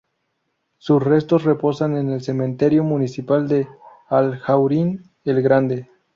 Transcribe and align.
Sus 0.79 1.03
restos 1.03 1.43
reposan 1.43 1.95
en 1.95 2.09
el 2.09 2.23
Cementerio 2.23 2.83
Municipal 2.83 3.47
de 3.47 3.67
Alhaurín 4.09 5.03
el 5.25 5.43
Grande. 5.43 5.89